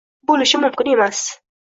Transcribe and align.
Bo`lishi 0.29 0.61
mumkin 0.63 0.89
emas 0.93 1.21